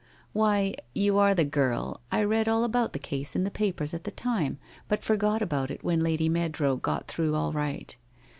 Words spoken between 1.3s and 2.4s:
the girl— I